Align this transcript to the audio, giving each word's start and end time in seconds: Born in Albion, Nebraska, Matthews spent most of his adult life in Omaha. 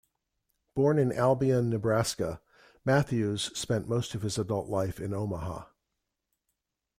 Born 0.73 0.97
in 0.97 1.11
Albion, 1.13 1.69
Nebraska, 1.69 2.41
Matthews 2.83 3.55
spent 3.55 3.87
most 3.87 4.15
of 4.15 4.23
his 4.23 4.39
adult 4.39 4.67
life 4.67 4.99
in 4.99 5.13
Omaha. 5.13 5.65